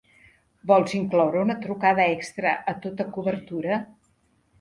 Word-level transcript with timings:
Vols 0.69 0.93
incloure 0.99 1.43
una 1.47 1.55
trucada 1.65 2.07
extra 2.13 2.53
a 2.73 2.75
tota 2.87 3.07
cobertura? 3.19 3.79